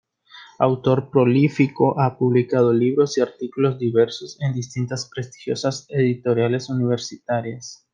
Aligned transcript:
Autor 0.57 1.11
prolífico, 1.11 1.99
ha 2.01 2.17
publicado 2.17 2.73
libros 2.73 3.19
y 3.19 3.21
artículos 3.21 3.77
diversos 3.77 4.35
en 4.41 4.51
distintas 4.51 5.07
prestigiosas 5.13 5.85
editoriales 5.89 6.69
universitarias. 6.71 7.85